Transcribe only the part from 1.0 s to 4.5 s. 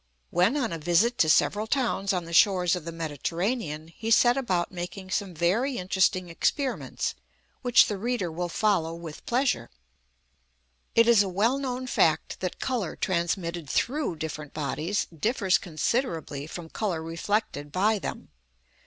to several towns on the shores of the Mediterranean, he set